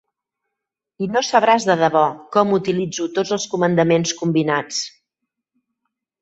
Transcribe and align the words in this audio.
I 1.05 1.09
no 1.15 1.21
sabràs 1.27 1.67
de 1.69 1.75
debò 1.81 2.01
com 2.37 2.55
utilitzo 2.57 3.05
tots 3.19 3.35
els 3.37 3.45
comandaments 3.53 4.15
combinats. 4.23 4.81